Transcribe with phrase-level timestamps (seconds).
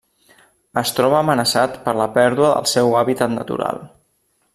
[0.81, 3.79] Es troba amenaçat per la pèrdua del seu hàbitat natural.